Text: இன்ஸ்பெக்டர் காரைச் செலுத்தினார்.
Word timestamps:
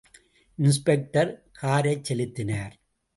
இன்ஸ்பெக்டர் 0.59 1.31
காரைச் 1.61 2.03
செலுத்தினார். 2.03 2.73